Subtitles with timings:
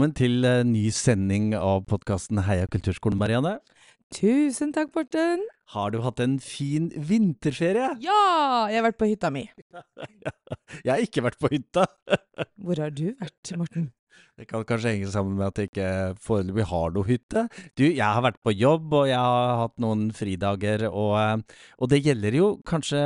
[0.00, 3.58] Velkommen til uh, ny sending av podkasten Heia kulturskolen, Marianne.
[4.16, 5.42] Tusen takk, Morten.
[5.74, 7.90] Har du hatt en fin vinterferie?
[8.00, 8.22] Ja!
[8.72, 9.42] Jeg har vært på hytta mi.
[10.86, 11.84] jeg har ikke vært på hytta.
[12.64, 13.90] Hvor har du vært, Morten?
[14.40, 15.88] Det kan kanskje henge sammen med at jeg ikke
[16.24, 17.42] foreløpig har noe hytte.
[17.76, 21.90] Du, jeg har vært på jobb, og jeg har hatt noen fridager, og, eh, og,
[21.92, 23.02] det gjelder jo kanskje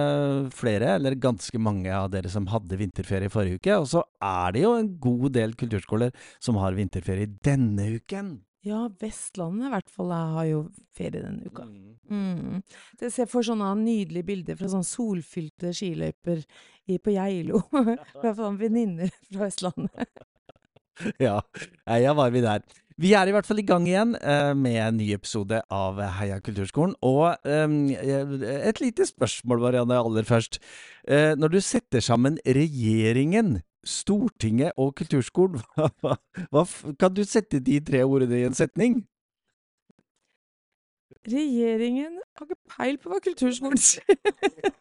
[0.55, 3.81] flere, eller ganske mange av dere som hadde vinterferie i forrige uke.
[3.83, 8.37] Og så er det jo en god del kulturskoler som har vinterferie denne uken.
[8.65, 10.61] Ja, Vestlandet i hvert fall har jo
[10.97, 11.67] ferie denne uka.
[11.67, 11.99] Mm.
[12.15, 12.63] mm.
[13.03, 16.47] Jeg får sånne nydelige bilder fra sånne solfylte skiløyper
[17.03, 17.61] på Geilo.
[18.23, 20.24] Fra venninner fra Vestlandet.
[21.27, 21.41] ja,
[21.89, 22.65] heia var vi der.
[23.01, 26.39] Vi er i hvert fall i gang igjen uh, med en ny episode av Heia
[26.39, 26.95] kulturskolen.
[27.03, 30.61] Og um, et lite spørsmål, Marianne, aller først.
[31.03, 35.61] Uh, når du setter sammen regjeringen, Stortinget og kulturskolen,
[36.01, 36.15] hva,
[36.55, 36.63] hva,
[37.01, 39.03] kan du sette de tre ordene i en setning?
[41.29, 44.17] Regjeringen har ikke peil på hva kulturskolen sier.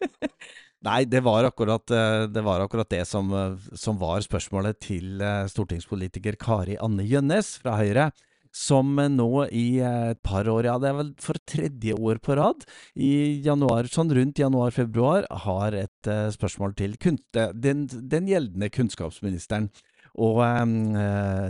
[0.84, 5.22] Nei, det var akkurat eh, det, var akkurat det som, eh, som, var spørsmålet til
[5.24, 8.12] eh, stortingspolitiker Kari Anne Gjønnes fra Høyre.
[8.54, 12.62] Som nå i et par år, ja det er vel for tredje år på rad,
[12.94, 16.94] i januar, sånn rundt januar-februar, har et spørsmål til
[17.34, 19.72] den, den gjeldende kunnskapsministeren.
[20.22, 21.50] Og eh,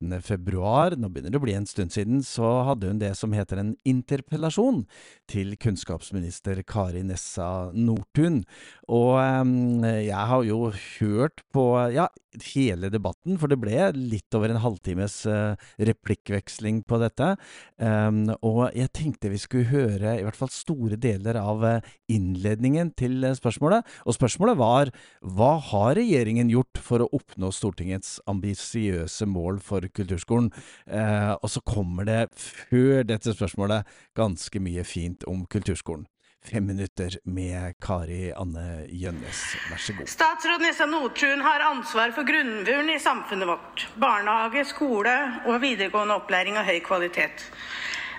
[0.00, 0.22] 13.
[0.22, 3.58] februar, nå begynner det å bli en stund siden, så hadde hun det som heter
[3.58, 4.84] en interpellasjon
[5.30, 8.44] til kunnskapsminister Kari Nessa Nordtun.
[8.88, 12.08] Og eh, jeg har jo hørt på ja,
[12.52, 17.34] hele debatten, for det ble litt over en halvtimes eh, replikkveksling på dette.
[17.76, 22.92] Um, og jeg tenkte vi skulle høre i hvert fall store deler av eh, innledningen
[22.98, 23.86] til eh, spørsmålet.
[24.06, 30.52] Og spørsmålet var hva har regjeringen gjort for å oppnå Stortingets ambisiøse mål for kulturskolen.
[30.86, 36.06] Eh, og så kommer det, før dette spørsmålet, ganske mye fint om kulturskolen.
[36.44, 40.08] Fem minutter med Kari Anne Gjønnes, vær så god.
[40.08, 43.88] Statsråd Nessa Nordtun har ansvar for grunnmuren i samfunnet vårt.
[44.00, 45.16] Barnehage, skole
[45.50, 47.42] og videregående opplæring av høy kvalitet.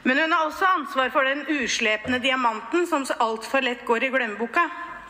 [0.04, 4.12] Men hun har også ansvar for den uslepne diamanten som så altfor lett går i
[4.14, 4.68] glemmeboka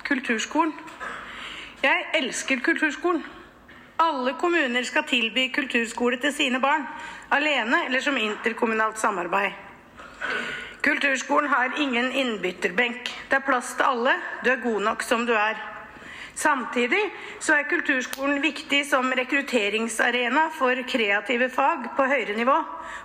[0.08, 0.74] kulturskolen.
[1.84, 3.26] Jeg elsker kulturskolen.
[4.00, 6.86] Alle kommuner skal tilby kulturskole til sine barn,
[7.36, 9.52] alene eller som interkommunalt samarbeid.
[10.82, 13.12] Kulturskolen har ingen innbytterbenk.
[13.30, 14.14] Det er plass til alle.
[14.46, 15.60] Du er god nok som du er.
[16.40, 17.02] Samtidig
[17.44, 22.56] så er kulturskolen viktig som rekrutteringsarena for kreative fag på høyere nivå,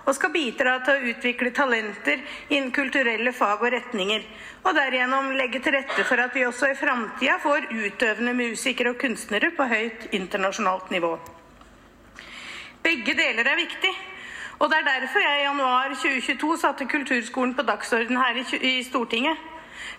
[0.07, 4.23] og skal bidra til å utvikle talenter innen kulturelle fag og retninger,
[4.63, 9.01] og derigjennom legge til rette for at vi også i framtida får utøvende musikere og
[9.03, 11.17] kunstnere på høyt internasjonalt nivå.
[12.87, 13.95] Begge deler er viktig.
[14.63, 19.35] Og det er derfor jeg i januar 2022 satte kulturskolen på dagsorden her i Stortinget.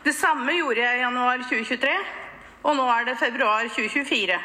[0.07, 2.25] Det samme gjorde jeg i januar 2023
[2.67, 4.39] og nå er det februar 2024.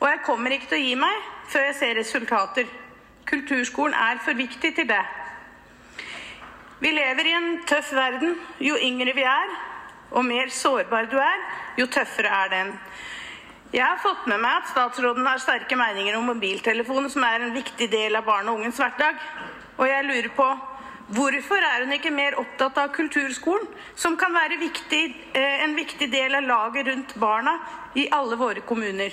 [0.00, 2.66] Og jeg kommer ikke til å gi meg før jeg ser resultater.
[3.24, 5.00] Kulturskolen er for viktig til det.
[6.84, 8.36] Vi lever i en tøff verden.
[8.60, 9.54] Jo yngre vi er,
[10.12, 11.40] og mer sårbar du er,
[11.80, 12.74] jo tøffere er den.
[13.74, 17.56] Jeg har fått med meg at statsråden har sterke meninger om mobiltelefonen, som er en
[17.56, 19.18] viktig del av barn og ungens hverdag.
[19.80, 20.46] Og jeg lurer på
[21.12, 25.02] Hvorfor er hun ikke mer opptatt av kulturskolen, som kan være viktig,
[25.34, 27.58] eh, en viktig del av laget rundt barna
[27.94, 29.12] i alle våre kommuner?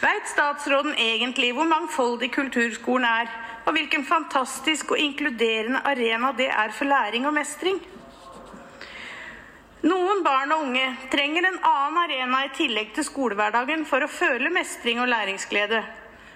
[0.00, 3.28] Veit statsråden egentlig hvor mangfoldig kulturskolen er,
[3.66, 7.80] og hvilken fantastisk og inkluderende arena det er for læring og mestring?
[9.82, 14.48] Noen barn og unge trenger en annen arena i tillegg til skolehverdagen for å føle
[14.50, 15.82] mestring og læringsglede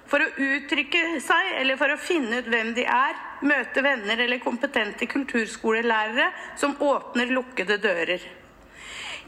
[0.08, 4.40] for å uttrykke seg eller for å finne ut hvem de er, møte venner eller
[4.42, 8.24] kompetente kulturskolelærere som åpner lukkede dører.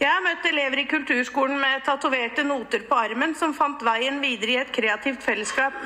[0.00, 4.54] Jeg har møtt elever i kulturskolen med tatoverte noter på armen som fant veien videre
[4.54, 5.76] i et kreativt fellesskap.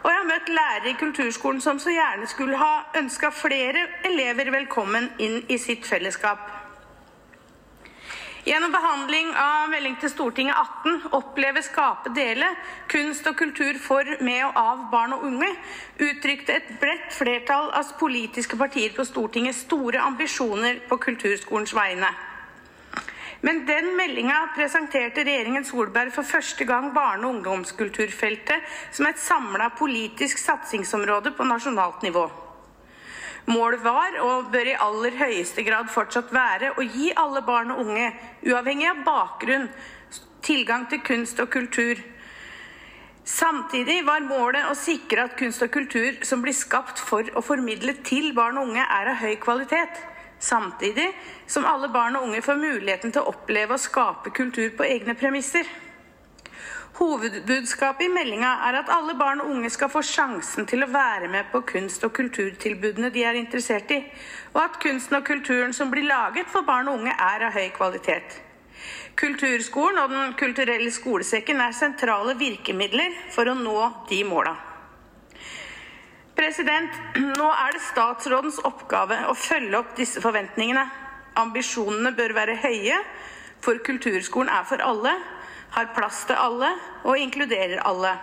[0.00, 4.50] Og jeg har møtt lærere i kulturskolen som så gjerne skulle ha ønska flere elever
[4.50, 6.59] velkommen inn i sitt fellesskap.
[8.40, 12.46] Gjennom behandling av melding til Stortinget 18 Oppleve, skape, dele
[12.88, 15.50] kunst og kultur for, med og av barn og unge
[16.00, 22.08] uttrykte et bredt flertall av politiske partier på Stortinget store ambisjoner på kulturskolens vegne.
[23.44, 29.68] Men den meldinga presenterte regjeringen Solberg for første gang barne- og ungdomskulturfeltet som et samla
[29.76, 32.28] politisk satsingsområde på nasjonalt nivå.
[33.48, 37.84] Målet var, og bør i aller høyeste grad fortsatt være, å gi alle barn og
[37.86, 38.10] unge,
[38.46, 39.68] uavhengig av bakgrunn,
[40.44, 42.00] tilgang til kunst og kultur.
[43.24, 48.00] Samtidig var målet å sikre at kunst og kultur som blir skapt for og formidlet
[48.06, 50.00] til barn og unge, er av høy kvalitet.
[50.40, 51.10] Samtidig
[51.50, 55.14] som alle barn og unge får muligheten til å oppleve og skape kultur på egne
[55.14, 55.68] premisser.
[57.00, 61.30] Hovedbudskapet i meldinga er at alle barn og unge skal få sjansen til å være
[61.32, 64.02] med på kunst- og kulturtilbudene de er interessert i,
[64.52, 67.70] og at kunsten og kulturen som blir laget for barn og unge, er av høy
[67.72, 68.36] kvalitet.
[69.16, 73.78] Kulturskolen og Den kulturelle skolesekken er sentrale virkemidler for å nå
[74.12, 74.54] de måla.
[76.36, 80.84] President, nå er det statsrådens oppgave å følge opp disse forventningene.
[81.40, 83.00] Ambisjonene bør være høye,
[83.64, 85.16] for kulturskolen er for alle,
[85.70, 86.72] har plass til alle
[87.04, 88.16] og inkluderer alle.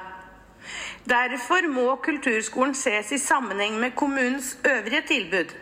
[1.08, 5.54] Derfor må kulturskolen ses i sammenheng med kommunens øvrige tilbud.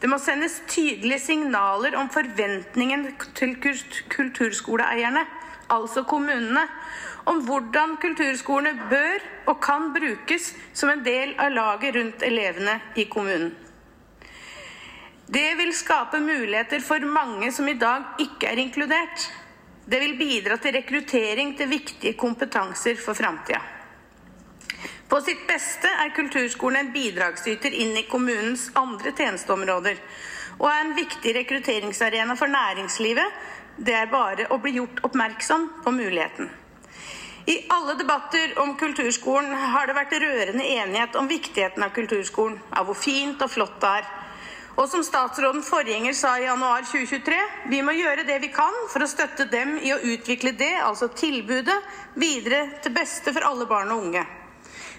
[0.00, 3.56] Det må sendes tydelige signaler om forventningen til
[4.10, 5.22] kulturskoleeierne,
[5.70, 6.66] altså kommunene,
[7.24, 13.06] om hvordan kulturskolene bør og kan brukes som en del av laget rundt elevene i
[13.08, 13.54] kommunen.
[15.24, 19.30] Det vil skape muligheter for mange som i dag ikke er inkludert.
[19.86, 23.60] Det vil bidra til rekruttering til viktige kompetanser for framtida.
[25.08, 30.00] På sitt beste er kulturskolen en bidragsyter inn i kommunens andre tjenesteområder,
[30.56, 33.36] og er en viktig rekrutteringsarena for næringslivet.
[33.76, 36.48] Det er bare å bli gjort oppmerksom på muligheten.
[37.46, 42.88] I alle debatter om kulturskolen har det vært rørende enighet om viktigheten av kulturskolen, av
[42.88, 44.06] hvor fint og flott det er.
[44.74, 47.36] Og som statsråden forgjenger sa i januar 2023,
[47.70, 51.12] vi må gjøre det vi kan for å støtte dem i å utvikle det, altså
[51.14, 51.76] tilbudet,
[52.18, 54.24] videre til beste for alle barn og unge.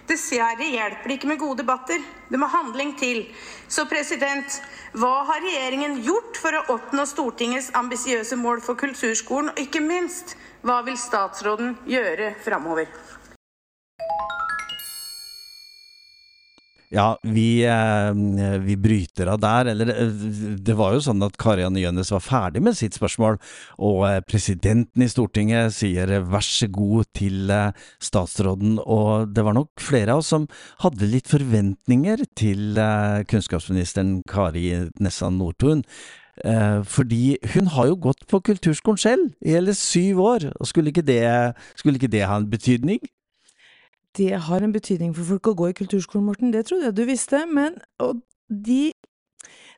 [0.08, 2.00] Dessverre hjelper det ikke med gode debatter.
[2.30, 3.24] Det må handling til.
[3.68, 4.60] Så president,
[4.94, 9.52] hva har regjeringen gjort for å oppnå Stortingets ambisiøse mål for kulturskolen?
[9.52, 12.88] Og ikke minst, hva vil statsråden gjøre framover?
[16.96, 18.14] Ja, vi, eh,
[18.60, 19.68] vi, bryter av der.
[19.74, 20.12] Eller eh,
[20.64, 23.36] det var jo sånn at Karian Jønnes var ferdig med sitt spørsmål,
[23.84, 27.52] og eh, presidenten i Stortinget sier vær så god til
[28.00, 28.78] statsråden.
[28.80, 30.48] Og det var nok flere av oss som
[30.86, 32.80] hadde litt forventninger til
[33.28, 34.70] kunnskapsministeren Kari
[35.00, 35.84] Nessa Nordtun.
[36.84, 41.06] fordi hun har jo gått på kulturskolen selv i hele syv år, og skulle ikke
[41.08, 43.00] det, skulle ikke det ha en betydning?
[44.18, 46.54] Det har en betydning for folk å gå i kulturskolen, Morten.
[46.54, 47.44] Det trodde jeg du visste.
[47.50, 47.78] Men
[48.50, 48.92] de,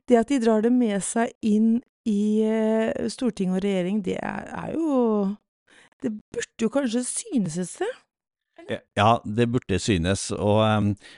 [0.10, 4.52] det at de drar det med seg inn i uh, storting og regjering, det er,
[4.56, 5.36] er, jo
[6.04, 7.96] Det burde jo kanskje synes et sted?
[8.98, 10.30] Ja, det burde synes.
[10.32, 10.60] Og,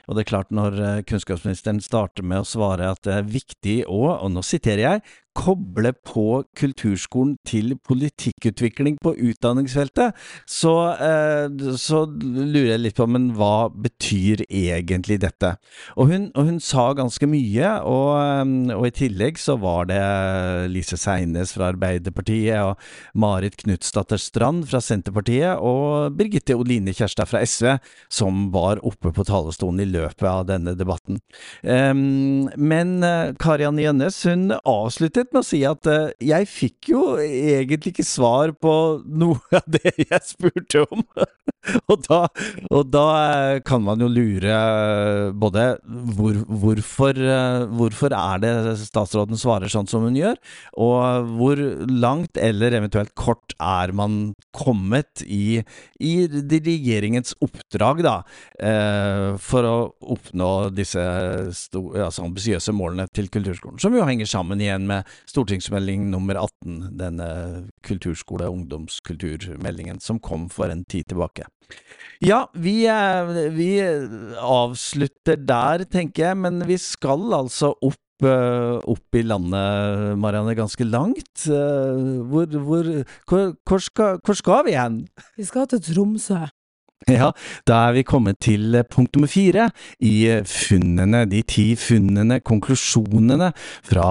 [0.06, 3.76] og, det er klart, når eh, kunnskapsministeren starter med å svare at det er viktig
[3.90, 5.02] å, og nå siterer jeg,
[5.36, 10.16] koble på kulturskolen til politikkutvikling på utdanningsfeltet,
[10.48, 11.46] så, eh,
[11.78, 15.54] så, lurer jeg litt på, men hva betyr egentlig dette?
[15.96, 20.02] Og hun, og hun sa ganske mye, og, eh, og, i tillegg så var det
[20.72, 22.76] Lise Seines fra Arbeiderpartiet, og
[23.14, 27.78] Marit Knutsdatter Strand fra Senterpartiet, og Birgitte Oline Kjærstad fra SV,
[28.10, 31.20] som var oppe på talerstolen i løpet av denne debatten.
[31.62, 32.98] Um, men
[33.40, 34.50] Karianne Jønnes, hun
[35.20, 38.72] avsluttet med å si at uh, jeg fikk jo egentlig ikke svar på
[39.04, 41.04] noe av det jeg spurte om.
[41.90, 42.20] og, da,
[42.70, 45.64] og, da, eh, kan man jo lure eh, både
[46.16, 47.18] hvor, hvorfor,
[47.76, 50.38] hvorfor er det statsråden svarer sånn som hun gjør,
[50.80, 51.60] og hvor
[51.90, 55.60] langt eller eventuelt kort er man kommet i,
[56.00, 58.16] i regjeringens oppdrag, da,
[58.62, 59.76] uh, for å
[60.16, 66.40] oppnå disse altså ambisiøse målene til kulturskolen, som jo henger sammen igjen med stortingsmelding nummer
[66.40, 67.30] 18, denne
[67.86, 71.46] kulturskole- og ungdomskulturmeldingen som kom for en tid tilbake.
[72.24, 72.82] Ja, vi,
[73.54, 73.72] vi
[74.40, 80.84] avslutter der, tenker jeg, men vi skal altså opp eh, opp i landet, Marianne, ganske
[80.84, 81.46] langt.
[81.46, 82.90] Eh, hvor, hvor,
[83.30, 85.04] hvor, hvor, skal, hvor skal vi hen?
[85.38, 86.46] Vi skal til Tromsø.
[87.08, 87.30] Ja,
[87.66, 89.70] da er vi kommet til eh, punkt nummer fire
[90.04, 93.50] i eh, funnene, de ti funnene, konklusjonene
[93.88, 94.08] fra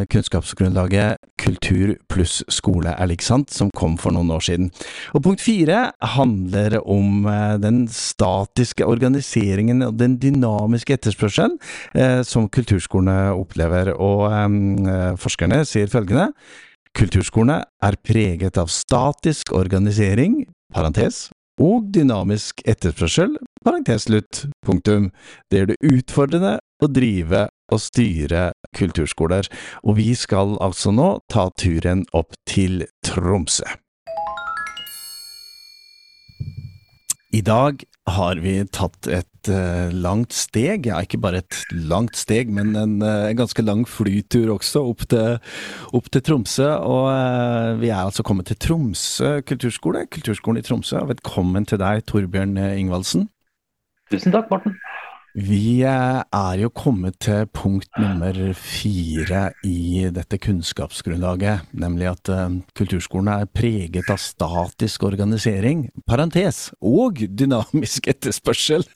[0.00, 4.70] eh, kunnskapsgrunnlaget Kultur pluss skole er lik sant, som kom for noen år siden.
[5.16, 7.24] Og punkt fire handler om
[7.62, 11.56] den statiske organiseringen og den dynamiske etterspørselen
[12.28, 16.28] som kulturskolene opplever, og forskerne sier følgende
[16.96, 20.42] Kulturskolene er preget av statisk organisering,
[20.74, 21.28] parentes,
[21.60, 25.10] og dynamisk etterspørsel, parentes slutt, punktum.
[25.50, 29.48] Det gjør det utfordrende å drive og styre kulturskoler,
[29.84, 33.68] og vi skal altså nå ta turen opp til Tromsø.
[37.30, 42.50] I dag har vi tatt et uh, langt steg, ja ikke bare et langt steg,
[42.52, 45.38] men en, uh, ganske lang flytur også, opp til,
[45.96, 46.68] opp til Tromsø.
[46.84, 51.00] Og uh, vi er altså kommet til Tromsø kulturskole, Kulturskolen i Tromsø.
[51.08, 53.30] Velkommen til deg, Torbjørn Ingvaldsen.
[54.10, 54.76] Tusen takk, Morten.
[55.34, 62.56] Vi eh, er jo kommet til punkt nummer fire i dette kunnskapsgrunnlaget, nemlig at uh,
[62.78, 68.86] kulturskolen er preget av statisk organisering, parentes, og dynamisk etterspørsel.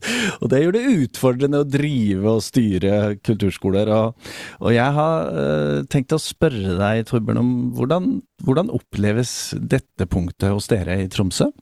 [0.41, 3.95] Og det gjør det utfordrende å drive og styre kulturskoler.
[3.95, 10.11] Og, og jeg har uh, tenkt å spørre deg, Torbjørn, om hvordan, hvordan oppleves dette
[10.11, 11.53] punktet hos dere i Tromsø?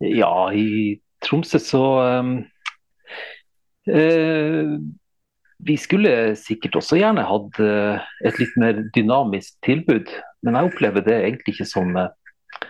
[0.00, 2.22] Ja, i Tromsø så Eh,
[5.58, 10.10] vi skulle sikkert også gjerne hatt eh, et litt mer dynamisk tilbud,
[10.44, 12.66] men jeg opplever det egentlig ikke som, eh,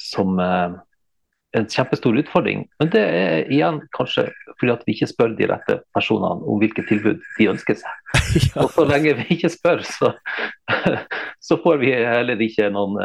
[0.00, 2.64] som en kjempestor utfordring.
[2.80, 6.84] Men det er igjen kanskje fordi at vi ikke spør de rette personene om hvilke
[6.88, 8.02] tilbud de ønsker seg.
[8.36, 8.60] Ja.
[8.64, 10.12] Og så lenge vi ikke spør, så,
[11.48, 12.98] så får vi heller ikke noen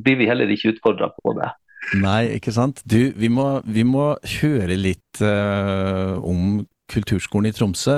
[0.00, 1.50] Blir vi heller ikke utfordra på det.
[1.92, 2.80] Nei, ikke sant.
[2.88, 7.96] Du, vi må, vi må høre litt uh, om kulturskolen i Tromsø.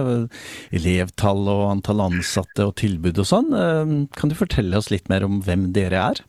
[0.75, 3.52] Elevtall og antall ansatte og tilbud og sånn.
[3.55, 6.23] Uh, kan du fortelle oss litt mer om hvem dere er?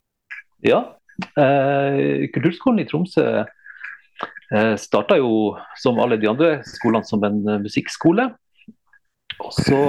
[0.66, 0.82] Ja,
[1.40, 3.46] uh, kulturskolen i Tromsø
[4.80, 8.30] starta jo som alle de andre skolene som en musikkskole.
[9.44, 9.80] Og så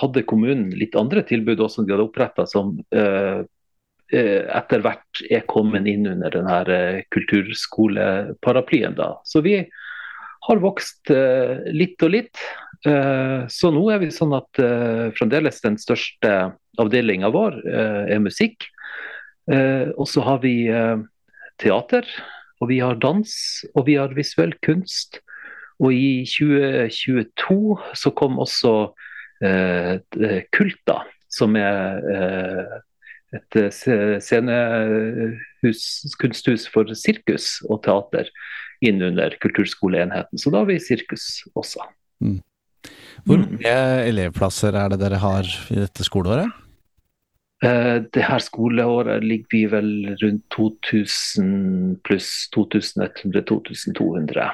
[0.00, 2.72] hadde kommunen litt andre tilbud også som de hadde oppretta, som
[4.08, 8.96] etter hvert er kommet inn under denne eh, kulturskoleparaplyen.
[8.96, 9.18] Da.
[9.28, 9.58] Så vi
[10.48, 12.40] har vokst eh, litt og litt.
[12.78, 14.54] Så nå er vi sånn at
[15.18, 16.28] fremdeles den største
[16.78, 18.68] avdelinga vår er musikk.
[19.50, 20.70] Og så har vi
[21.58, 22.06] teater,
[22.62, 23.34] og vi har dans,
[23.74, 25.18] og vi har visuell kunst.
[25.82, 27.58] Og i 2022
[27.98, 28.76] så kom også
[30.54, 31.00] Kulta,
[31.34, 32.78] som er
[33.36, 35.82] et eh, scenehus,
[36.20, 38.30] kunsthus for sirkus og teater
[38.84, 40.40] inn under kulturskoleenheten.
[40.40, 41.84] Så da har vi sirkus også.
[42.24, 42.40] Mm.
[43.26, 43.44] Hvor mm.
[43.50, 43.74] mange
[44.08, 46.48] elevplasser er det dere har i dette skoleåret?
[47.66, 49.92] Eh, det her skoleåret ligger vi vel
[50.22, 54.48] rundt 2000 pluss 2100-2200.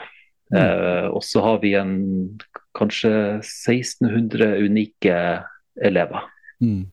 [0.51, 0.59] Mm.
[0.59, 1.95] Eh, og så har vi en
[2.75, 5.15] kanskje 1600 unike
[5.85, 6.27] elever.
[6.65, 6.91] Mm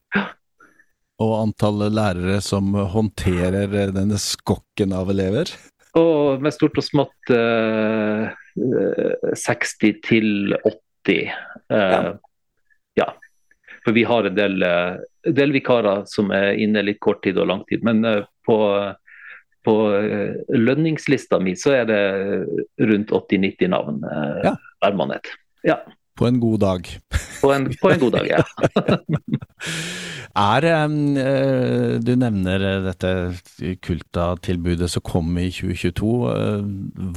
[1.21, 5.51] og antall lærere som håndterer denne skokken av elever?
[5.99, 8.31] Og med stort og smått eh,
[9.35, 10.71] 60 til 80.
[11.11, 11.31] Eh,
[11.75, 12.13] ja.
[12.95, 13.07] ja.
[13.83, 17.49] For vi har en del, eh, del, vikarer som er inne litt kort tid og
[17.51, 17.83] lang tid.
[17.83, 18.57] Men eh, på,
[19.67, 22.01] på eh, lønningslista mi så er det
[22.79, 24.55] rundt 80-90 navn eh, ja.
[24.79, 25.33] hver måned.
[25.67, 25.81] Ja.
[26.17, 26.87] På en god dag.
[27.41, 28.43] På en, på en god dag, ja.
[30.41, 33.11] er eh, Du nevner dette
[33.83, 36.11] Kulta-tilbudet som kom i 2022.
[36.35, 36.61] Eh,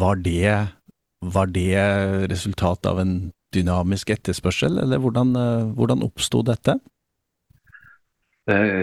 [0.00, 0.56] var det,
[1.20, 1.76] var det
[2.32, 3.14] resultat av en
[3.54, 6.78] dynamisk etterspørsel, eller hvordan, eh, hvordan oppsto dette?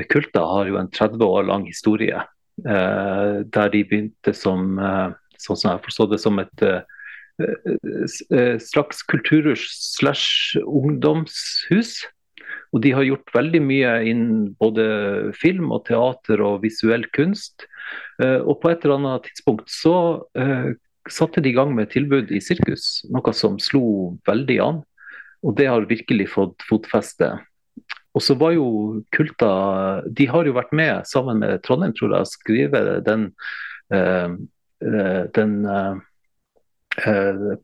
[0.09, 2.17] Kulta har jo en 30 år lang historie,
[2.65, 4.71] der de begynte som,
[5.37, 6.81] sånn som jeg forstod det, som et Eh, eh,
[8.61, 12.01] slags kulturhus slash ungdomshus.
[12.71, 14.85] Og de har gjort veldig mye innen både
[15.35, 17.67] film og teater og visuell kunst.
[18.23, 19.95] Eh, og på et eller annet tidspunkt så
[21.09, 24.83] satte de i gang med tilbud i sirkus, noe som slo veldig an.
[25.41, 27.33] Og det har virkelig fått fotfeste.
[28.13, 28.67] Og så var jo
[29.15, 33.29] Kulta De har jo vært med sammen med Trondheim, tror jeg, å skrive den,
[35.35, 35.95] den Eh,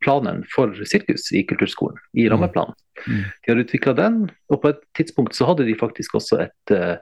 [0.02, 2.32] planen for sirkus i kulturskolen, i mm.
[2.32, 2.76] rammeplanen.
[3.08, 3.24] Mm.
[3.44, 6.96] De har utvikla den, og på et tidspunkt så hadde de faktisk også et, uh,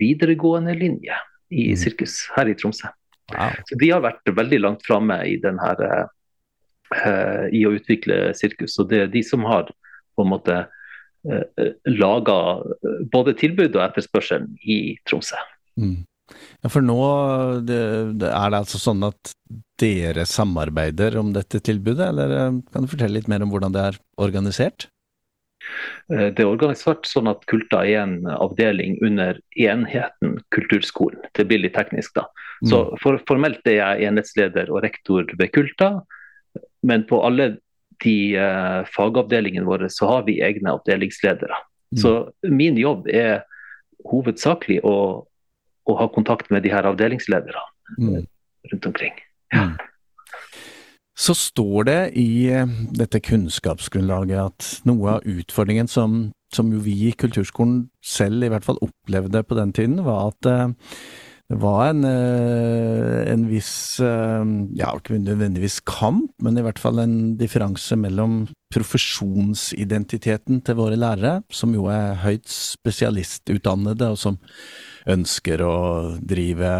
[0.00, 1.16] videregående linje
[1.52, 1.78] i mm.
[1.78, 2.90] sirkus her i Tromsø.
[3.32, 3.54] Wow.
[3.68, 6.06] Så de har vært veldig langt framme i, uh,
[7.52, 8.78] i å utvikle sirkus.
[8.80, 9.70] Og det er de som har
[10.16, 10.64] på en måte
[11.86, 12.36] laga
[13.12, 15.38] både tilbud og etterspørselen i Tromsø.
[15.78, 16.00] Mm.
[16.62, 16.98] Ja, For nå
[17.66, 17.82] det,
[18.22, 19.34] det er det altså sånn at
[19.82, 23.86] dere samarbeider om dette tilbudet, eller eh, kan du fortelle litt mer om hvordan det
[23.90, 24.86] er organisert?
[26.12, 31.26] Eh, det er organisert sånn at Kulta er en avdeling under enheten Kulturskolen.
[31.36, 32.28] Det blir litt teknisk, da.
[32.62, 32.96] Så mm.
[33.02, 35.92] for, Formelt er jeg enhetsleder og rektor ved Kulta,
[36.86, 37.56] men på alle
[38.02, 41.58] de uh, fagavdelingene våre så har vi egne avdelingsledere.
[41.94, 42.00] Mm.
[42.02, 42.14] Så
[42.50, 43.44] min jobb er
[44.10, 44.96] hovedsakelig å
[45.88, 47.64] å ha kontakt med de her avdelingslederne.
[47.98, 48.26] mm.
[48.72, 49.12] rundt omkring.
[49.52, 49.62] Ja.
[49.62, 49.76] Mm.
[51.18, 57.12] Så står det i eh, dette kunnskapsgrunnlaget at noe av utfordringen som, som vi i
[57.12, 60.72] kulturskolen selv i hvert fall opplevde på den tiden, var at eh,
[61.52, 67.36] det var en, eh, en viss, ja, ikke nødvendigvis kamp, men i hvert fall en
[67.36, 74.40] differanse mellom profesjonsidentiteten til våre lærere, som jo er høyt spesialistutdannede, og som
[75.12, 75.76] ønsker å
[76.24, 76.72] drive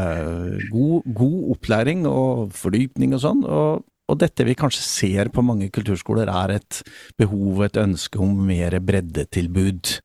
[0.72, 5.70] god, god opplæring og fordypning og sånn, og og dette vi kanskje ser på mange
[5.72, 6.80] kulturskoler, er et
[7.20, 9.98] behov, et ønske om mer breddetilbud.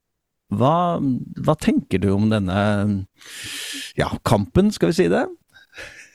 [0.47, 0.99] Hva,
[1.43, 2.59] hva tenker du om denne
[3.99, 5.25] ja, kampen, skal vi si det?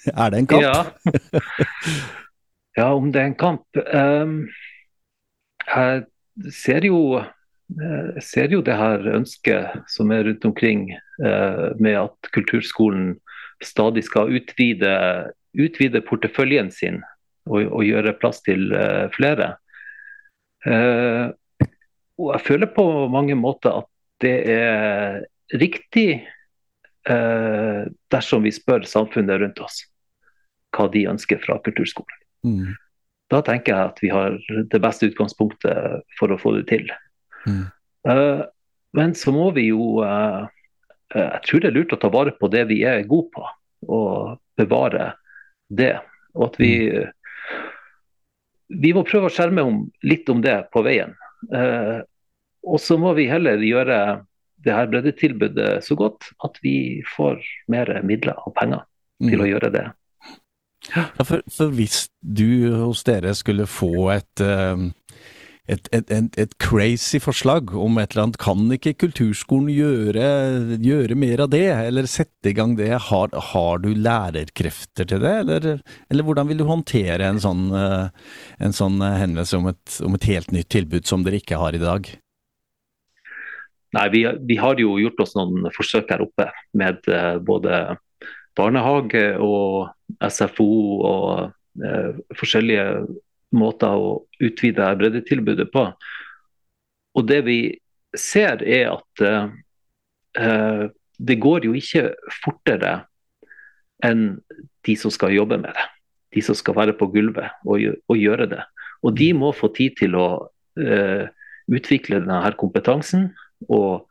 [0.09, 0.63] Er det en kamp?
[0.65, 1.13] Ja,
[2.81, 4.39] ja om det er en kamp um,
[5.69, 7.21] Jeg ser jo,
[7.77, 10.89] jeg ser jo det her ønsket som er rundt omkring
[11.21, 13.19] uh, med at kulturskolen
[13.63, 14.97] stadig skal utvide,
[15.61, 17.03] utvide porteføljen sin
[17.47, 19.53] og, og gjøre plass til uh, flere.
[22.23, 23.92] Og jeg føler på mange måter at
[24.23, 25.23] det er
[25.59, 26.23] riktig
[27.09, 27.81] eh,
[28.15, 29.83] dersom vi spør samfunnet rundt oss
[30.73, 32.21] hva de ønsker fra kulturskolen.
[32.47, 32.73] Mm.
[33.33, 34.39] Da tenker jeg at vi har
[34.73, 36.87] det beste utgangspunktet for å få det til.
[37.43, 37.67] Mm.
[38.95, 39.99] men så må vi jo
[41.11, 43.43] Jeg tror det er lurt å ta vare på det vi er gode på,
[43.91, 45.11] og bevare
[45.69, 45.97] det.
[46.39, 47.11] Og at vi mm
[48.73, 51.15] vi må prøve å skjerme om, litt om det på veien.
[52.63, 53.99] Eh, og så må vi heller gjøre
[54.63, 57.43] det her breddetilbudet så godt at vi får
[57.73, 58.85] mer midler og penger
[59.23, 59.45] til mm.
[59.45, 59.87] å gjøre det.
[60.93, 64.91] Ja, for, for, hvis du hos dere skulle få et uh,
[65.71, 68.39] et, et, et, et, crazy forslag om et eller annet.
[68.43, 70.25] Kan ikke kulturskolen gjøre,
[70.83, 72.91] gjøre mer av det, eller sette i gang det?
[73.09, 75.69] Har, har du lærerkrefter til det, eller,
[76.11, 78.11] eller, hvordan vil du håndtere en sånn, eh,
[78.63, 79.71] en sånn henvendelse om,
[80.09, 82.11] om et, helt nytt tilbud som dere ikke har i dag?
[83.93, 87.99] Nei, vi, vi har jo gjort oss noen forsøk her oppe med uh, både
[88.57, 89.93] barnehage og
[90.33, 90.71] SFO
[91.09, 91.53] og
[91.85, 92.87] uh, forskjellige
[93.53, 95.87] måter å utvide breddetilbudet på.
[97.13, 97.59] Og det vi
[98.17, 100.89] ser er at uh,
[101.23, 102.09] det går jo ikke
[102.43, 103.03] fortere
[104.03, 104.41] enn
[104.87, 105.87] de som skal jobbe med det.
[106.33, 108.65] De som skal være på gulvet og, og gjøre det.
[109.05, 111.25] Og de må få tid til å uh,
[111.73, 113.31] utvikle denne kompetansen
[113.69, 114.09] og,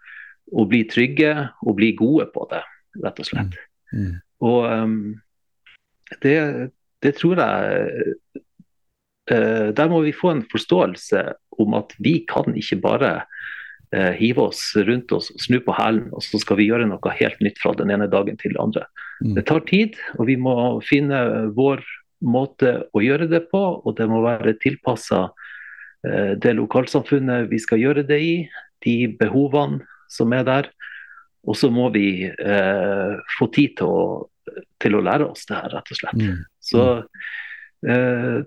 [0.51, 1.33] og, bli trygge
[1.65, 2.61] og bli gode på det,
[3.03, 3.57] rett og slett.
[3.91, 4.05] Mm.
[4.05, 4.13] Mm.
[4.47, 4.97] Og um,
[6.23, 6.37] det,
[7.03, 8.15] det, tror jeg
[9.31, 11.25] uh, der må vi få en forståelse
[11.61, 13.13] om at vi kan ikke bare
[13.95, 17.41] uh, hive oss rundt oss, snu på hælen, og så skal vi gjøre noe helt
[17.43, 18.87] nytt fra den ene dagen til den andre.
[19.21, 19.35] Mm.
[19.37, 20.55] Det tar tid, og vi må
[20.87, 21.83] finne vår
[22.21, 25.27] måte å gjøre det på, og det må være tilpassa
[26.05, 28.35] eh, det lokalsamfunnet vi skal gjøre det i,
[28.85, 30.71] de behovene som er der.
[31.47, 34.01] Og så må vi eh, få tid til å,
[34.81, 36.21] til å, lære oss det her, rett og slett.
[36.21, 36.41] Mm.
[36.61, 36.83] Så
[37.89, 38.41] eh,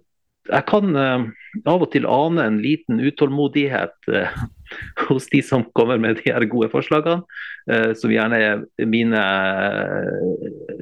[0.45, 1.25] jeg kan eh,
[1.65, 4.41] av og til ane en liten utålmodighet uh,
[5.09, 7.25] hos de som kommer med de her gode forslagene,
[7.71, 9.21] uh, som gjerne er mine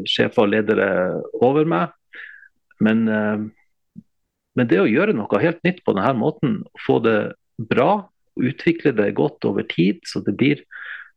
[0.08, 0.88] sjefer og ledere
[1.38, 1.92] over meg.
[2.82, 7.36] Men, men, det å gjøre noe helt nytt på denne måten, få det
[7.70, 8.08] bra,
[8.40, 10.62] utvikle det godt over tid, så det blir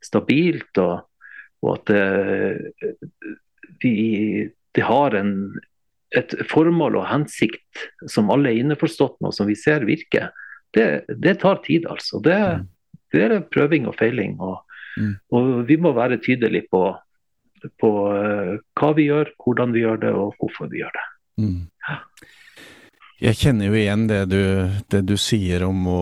[0.04, 1.06] stabilt, og,
[1.64, 3.06] og at det,
[3.84, 3.96] de,
[4.76, 5.38] de har en
[6.16, 10.32] et formål og hensikt som alle er innforstått med, og som vi ser virker,
[10.76, 12.22] det, det tar tid, altså.
[12.24, 12.68] Det, mm.
[13.16, 14.36] det, er prøving og feiling.
[14.44, 14.62] Og,
[15.00, 15.12] mm.
[15.36, 16.84] og vi må være tydelige på,
[17.82, 21.06] på uh, hva vi gjør, hvordan vi gjør det, og hvorfor vi gjør det.
[21.44, 21.62] Mm.
[23.24, 24.42] Jeg kjenner jo igjen det du,
[24.92, 26.02] det du sier om å,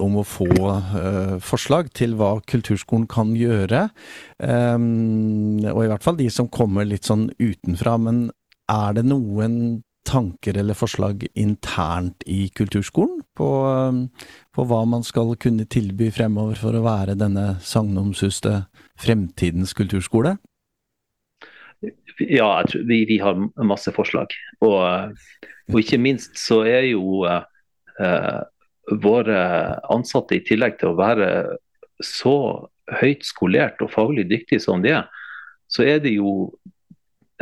[0.00, 3.90] om å få uh, forslag til hva kulturskolen kan gjøre.
[4.40, 7.98] Um, og i hvert fall de som kommer litt sånn utenfra.
[8.00, 8.24] Men
[8.72, 14.02] er det noen tanker eller forslag internt i kulturskolen på, um,
[14.56, 18.62] på, hva man skal kunne tilby fremover for å være denne sagnomsuste
[19.00, 20.38] fremtidens kulturskole?
[22.24, 24.32] Ja, vi, vi har masse forslag.
[24.64, 25.12] Og,
[25.72, 28.40] og, ikke minst så er jo eh,
[29.04, 29.40] våre
[29.92, 31.28] ansatte, i tillegg til å være
[32.04, 32.36] så
[33.00, 35.06] høyt skolert og faglig dyktige som de er,
[35.70, 36.32] så er de jo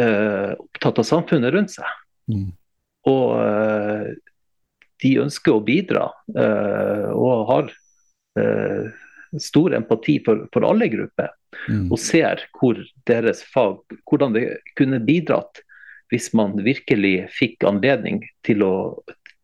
[0.00, 1.88] eh, opptatt av samfunnet rundt seg.
[2.30, 2.50] Mm.
[3.10, 4.10] Og eh,
[5.02, 6.06] de ønsker å bidra
[6.36, 7.72] eh, og har
[8.38, 8.92] eh,
[9.42, 11.32] stor empati for, for alle grupper.
[11.68, 11.90] Mm.
[11.90, 14.46] Og ser hvor deres fag, hvordan det
[14.78, 15.62] kunne bidratt
[16.12, 18.74] hvis man virkelig fikk anledning til å,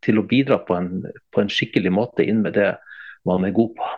[0.05, 0.91] til å bidra på en,
[1.33, 2.75] på en, skikkelig måte inn med det
[3.29, 3.89] man er god på.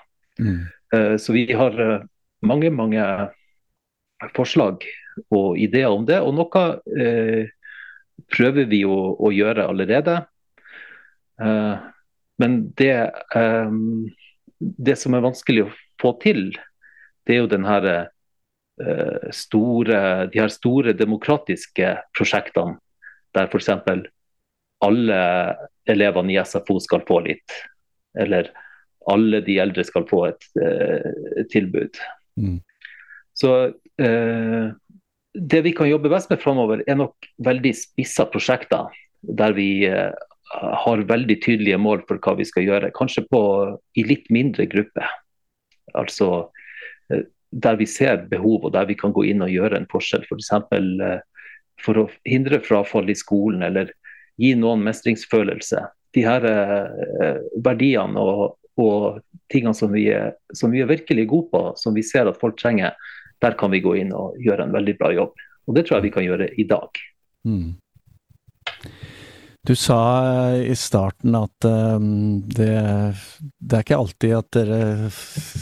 [0.40, 0.60] Mm.
[0.94, 2.06] Uh, så vi har uh,
[2.46, 3.02] mange, mange
[4.36, 4.86] forslag
[5.34, 6.20] og ideer om det.
[6.22, 6.62] Og noe
[6.94, 7.50] eh,
[8.30, 10.20] prøver vi å, å gjøre allerede.
[12.40, 12.92] men det,
[14.60, 16.42] det som er vanskelig å få til,
[17.26, 18.06] det er jo den her Eh,
[19.34, 19.98] store,
[20.32, 22.78] de her store demokratiske prosjektene
[23.36, 23.68] der f.eks.
[24.80, 25.20] alle
[25.90, 27.56] elevene i SFO skal få litt,
[28.18, 28.50] eller
[29.10, 32.00] alle de eldre skal få et uh, tilbud.
[32.40, 32.58] Mm.
[33.36, 34.66] Så uh,
[35.34, 38.90] det vi kan jobbe best med framover, er nok veldig spissa prosjekter.
[39.20, 40.12] Der vi uh,
[40.84, 42.94] har veldig tydelige mål for hva vi skal gjøre.
[42.96, 43.42] Kanskje på,
[43.96, 45.06] i litt mindre gruppe.
[45.98, 46.48] Altså
[47.50, 50.24] der vi ser behov og der vi kan gå inn og gjøre en forskjell.
[50.26, 50.30] F.eks.
[50.30, 50.86] For, eksempel,
[51.82, 53.92] for å hindre frafall i skolen eller
[54.40, 55.82] gi noen mestringsfølelse.
[56.16, 59.20] De her eh, verdiene og, og
[59.52, 60.08] tingene som vi,
[60.56, 62.96] som vi, er, virkelig gode på, som vi ser at folk trenger,
[63.40, 65.46] der kan vi gå inn og gjøre en veldig bra jobb.
[65.68, 67.02] Og det tror jeg vi kan gjøre i dag.
[67.46, 67.76] Mm.
[69.68, 72.70] Du sa eh, i starten at um, det,
[73.60, 74.78] det, er ikke alltid at dere,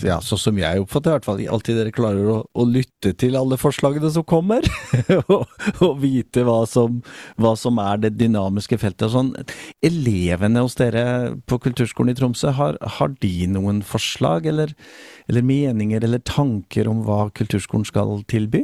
[0.07, 3.35] ja, sånn som jeg oppfatter i hvert fall, alltid dere klarer å, å lytte til
[3.41, 4.63] alle forslagene som kommer,
[5.25, 5.51] og,
[5.83, 7.01] og, vite hva som,
[7.43, 9.11] hva som, er det dynamiske feltet.
[9.11, 9.35] Sånn,
[9.83, 14.79] elevene hos dere på Kulturskolen i Tromsø, har, har de noen forslag eller,
[15.27, 18.63] eller meninger eller tanker om hva kulturskolen skal tilby?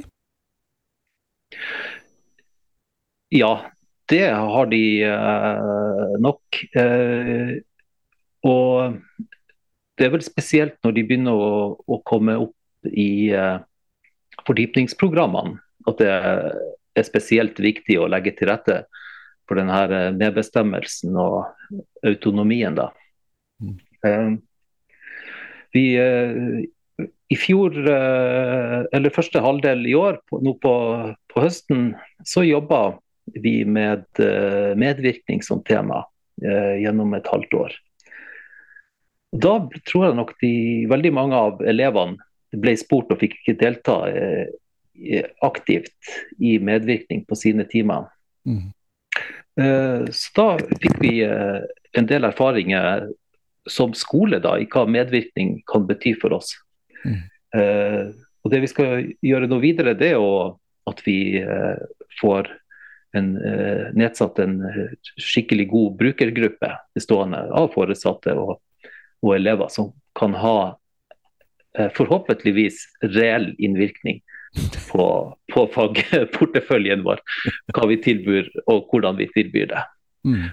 [3.34, 3.56] Ja,
[4.10, 6.60] det har de uh, nok.
[6.76, 7.56] Uh,
[8.44, 8.98] og
[9.96, 13.62] det er vel spesielt når de begynner å, å komme opp i uh,
[14.44, 15.56] fordypningsprogrammene,
[15.88, 18.82] at det er spesielt viktig å legge til rette
[19.48, 21.44] for denne medbestemmelsen og
[22.04, 22.76] autonomien.
[22.76, 22.90] da.
[23.62, 24.36] Mm.
[25.72, 25.84] vi
[27.32, 30.74] i fjor, eller første halvdel i år, nå på,
[31.32, 31.92] på høsten,
[32.26, 36.04] så jobba vi med eh, medvirkning som tema
[36.42, 37.76] eh, gjennom et halvt år.
[39.34, 39.54] Da
[39.88, 40.54] tror jeg nok de,
[40.90, 42.20] veldig mange av elevene
[42.54, 48.06] ble spurt og fikk ikke delta eh, aktivt i medvirkning på sine timer.
[48.46, 48.70] Mm.
[49.54, 53.08] Så da fikk vi en del erfaringer
[53.70, 56.52] som skole da, i hva medvirkning kan bety for oss.
[57.02, 57.20] Mm.
[58.42, 60.22] Og Det vi skal gjøre nå videre, det er
[60.90, 61.18] at vi
[62.20, 62.50] får
[63.14, 68.58] en, eh, nedsatt en eh, skikkelig god brukergruppe bestående av foresatte og,
[69.22, 70.56] og elever, som kan ha
[71.78, 72.82] eh, forhåpentligvis
[73.14, 74.20] reell innvirkning
[74.90, 75.06] på,
[75.54, 77.22] på fagporteføljen vår.
[77.74, 79.86] Hva vi tilbyr og hvordan vi tilbyr det.
[80.24, 80.44] Mm.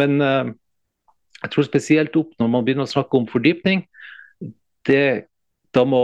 [0.00, 3.82] Men jeg tror spesielt opp når man begynner å snakke om fordypning.
[4.88, 5.26] Det,
[5.76, 6.00] da må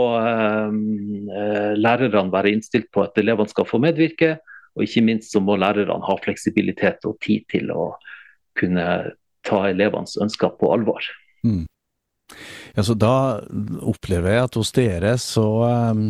[1.81, 4.35] lærerne være innstilt på at elevene skal få medvirke.
[4.77, 7.89] Og ikke minst så må lærerne ha fleksibilitet og tid til å
[8.57, 8.85] kunne
[9.47, 11.03] ta elevenes ønsker på alvor.
[11.45, 11.65] Mm.
[12.75, 13.41] Ja, så Da
[13.87, 16.07] opplever jeg at hos dere så, ehm,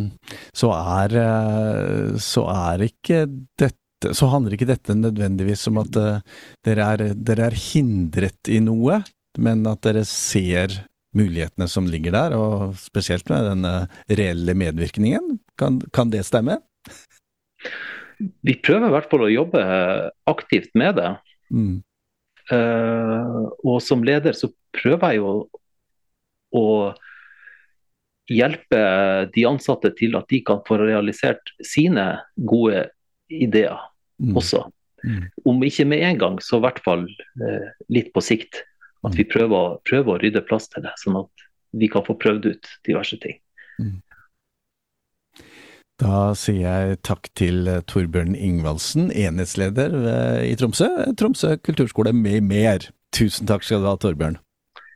[0.52, 3.26] så, er, eh, så er ikke
[3.58, 3.76] dette
[4.14, 6.20] så handler ikke dette nødvendigvis om at uh,
[6.62, 9.00] dere, er, dere, er, hindret i noe,
[9.42, 10.76] men at dere ser
[11.18, 13.66] mulighetene som ligger der, og spesielt med den
[14.20, 15.40] reelle medvirkningen.
[15.58, 16.60] Kan, kan det stemme?
[18.18, 19.62] Vi prøver i hvert fall å jobbe
[20.30, 21.12] aktivt med det.
[21.54, 21.76] Mm.
[22.48, 25.32] Uh, og som leder så prøver jeg jo
[26.56, 26.64] å
[28.28, 28.80] hjelpe
[29.34, 32.06] de ansatte til at de kan få realisert sine
[32.48, 32.86] gode
[33.32, 33.76] ideer
[34.20, 34.34] mm.
[34.36, 34.64] også.
[35.04, 35.28] Mm.
[35.48, 38.64] Om ikke med en gang, så i hvert fall uh, litt på sikt.
[39.06, 39.30] At vi mm.
[39.30, 43.18] prøver, prøver, å rydde plass til det, sånn at vi kan få prøvd ut diverse
[43.22, 43.38] ting.
[43.78, 44.00] Mm.
[45.98, 49.96] Da sier jeg takk til eh, Torbjørn Ingvaldsen, enhetsleder
[50.46, 52.90] i Tromsø, Tromsø kulturskole med mer.
[53.14, 54.38] Tusen takk skal du ha, Torbjørn.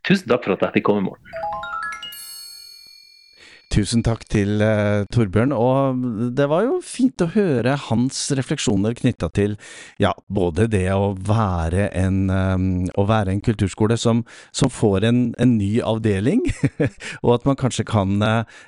[0.06, 1.51] Tusen takk for at jeg fikk komme morgen.
[3.72, 6.02] Tusen takk til uh, Torbjørn, og
[6.36, 9.54] det var jo fint å høre hans refleksjoner knytta til
[10.02, 12.66] ja, både det å være en, um,
[13.00, 16.44] å være en kulturskole som, som får en, en, ny avdeling,
[17.24, 18.12] og at man kanskje kan,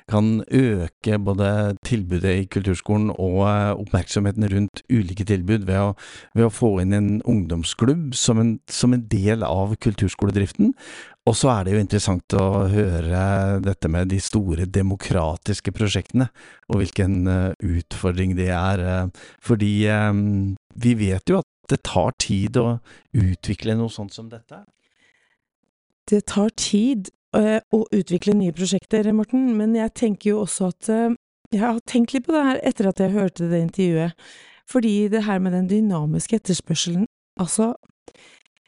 [0.09, 1.49] kan, øke både
[1.85, 5.91] tilbudet i kulturskolen og uh, oppmerksomheten rundt ulike tilbud ved å,
[6.33, 10.73] ved å, få inn en ungdomsklubb som en, som en del av kulturskoledriften.
[11.25, 13.21] Og så er det jo interessant å høre
[13.65, 16.27] dette med de store demokratiske prosjektene,
[16.69, 18.83] og hvilken uh, utfordring det er.
[18.85, 22.67] Uh, fordi um, vi vet jo at det tar tid å
[23.17, 24.61] utvikle noe sånt som dette?
[26.05, 30.87] Det tar tid å utvikle nye prosjekter, Morten, men jeg tenker jo også at
[31.51, 34.13] Jeg har tenkt litt på det her etter at jeg hørte det intervjuet,
[34.71, 37.09] fordi det her med den dynamiske etterspørselen
[37.41, 37.73] Altså,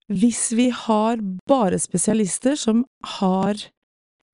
[0.08, 2.86] hvis vi har bare spesialister som
[3.18, 3.60] har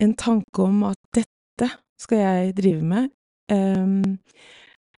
[0.03, 1.69] en tanke om at dette
[2.01, 3.09] skal jeg drive med,
[3.51, 4.17] um,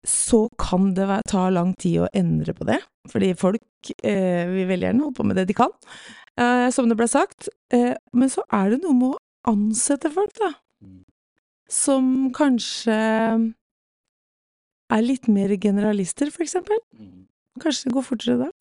[0.04, 2.80] så kan det ta lang tid å endre på det,
[3.12, 5.72] fordi folk eh, vil veldig gjerne holde på med det de kan,
[6.40, 7.48] eh, som det ble sagt.
[7.72, 10.52] Eh, men så er det noe med å ansette folk, da,
[11.72, 12.98] som kanskje
[14.94, 16.84] er litt mer generalister, for eksempel.
[17.64, 18.52] Kanskje det går fortere da.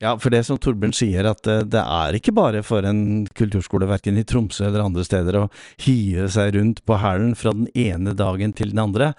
[0.00, 3.84] Ja, for det som Torbjørn sier, at det, det er ikke bare for en kulturskole
[3.90, 5.48] verken i Tromsø eller andre steder å
[5.84, 9.10] hive seg rundt på hælen fra den ene dagen til den andre.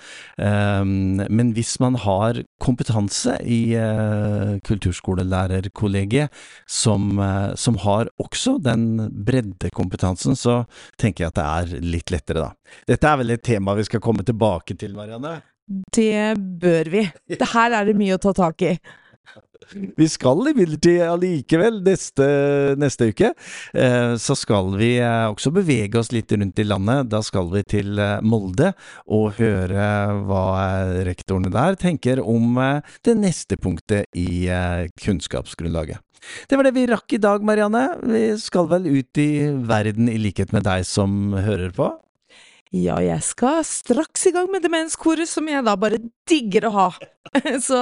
[0.41, 6.33] Um, men hvis man har kompetanse i uh, kulturskolelærerkollegiet
[6.65, 10.63] som, uh, som, har også den breddekompetansen, så
[10.97, 12.73] tenker jeg at det er litt lettere, da.
[12.89, 15.37] Dette er vel et tema vi skal komme tilbake til, Marianne?
[15.93, 16.33] Det
[16.65, 17.05] bør vi.
[17.29, 18.73] Det her er det mye å ta tak i.
[19.97, 22.25] Vi skal imidlertid allikevel neste,
[22.81, 23.29] neste uke,
[23.77, 27.07] eh, så skal vi eh, også bevege oss litt rundt i landet.
[27.13, 28.73] Da skal vi til eh, Molde
[29.07, 29.87] og høre
[30.27, 30.43] hva
[31.07, 32.59] rektorene der tenker om
[33.05, 34.49] det neste punktet i
[34.99, 36.01] kunnskapsgrunnlaget.
[36.49, 37.85] Det var det vi rakk i dag, Marianne.
[38.03, 39.31] Vi skal vel ut i
[39.65, 41.93] verden i likhet med deg som hører på?
[42.71, 45.97] Ja, jeg skal straks i gang med demenskoret, som jeg da bare
[46.31, 46.89] digger å ha.
[47.67, 47.81] så,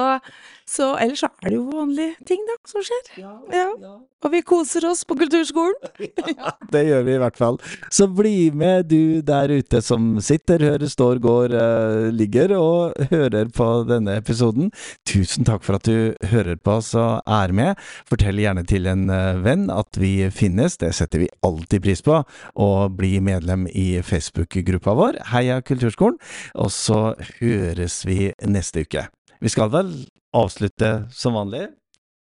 [0.68, 3.12] så ellers så er det jo vanlige ting, da, som skjer.
[3.22, 3.98] Ja, ja.
[4.20, 5.76] Og vi koser oss på kulturskolen.
[6.36, 7.56] ja, det gjør vi i hvert fall.
[7.88, 13.48] Så bli med du der ute som sitter, hører, står, går, uh, ligger og hører
[13.56, 14.68] på denne episoden.
[15.08, 17.80] Tusen takk for at du hører på oss og er med.
[18.08, 22.20] Fortell gjerne til en uh, venn at vi finnes, det setter vi alltid pris på.
[22.60, 26.18] Og bli medlem i Facebook-gruppa gruppa vår, Heia Kulturskolen,
[26.60, 29.08] og så høres vi neste uke.
[29.40, 29.92] Vi skal vel
[30.36, 31.68] avslutte som vanlig?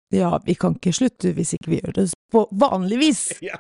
[0.10, 3.22] Ja, vi kan ikke slutte hvis ikke vi gjør det på vanlig vis.
[3.46, 3.60] Ja,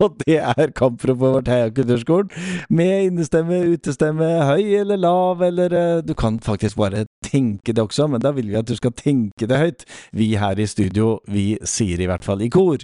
[0.00, 2.30] og det er kampropet vårt Heia Kulturskolen.
[2.70, 8.08] Med innestemme, utestemme, høy eller lav, eller eh, Du kan faktisk bare tenke det også,
[8.08, 9.84] men da vil vi at du skal tenke det høyt.
[10.12, 12.80] Vi her i studio, vi sier i hvert fall i kor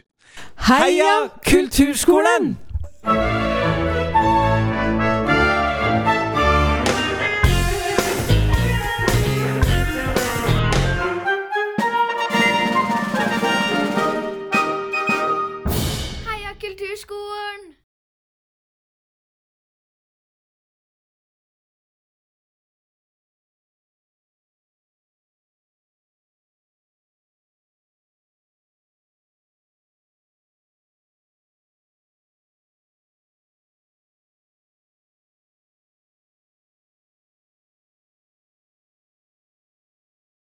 [0.69, 2.57] Heia Kulturskolen!
[3.05, 3.94] Kulturskolen!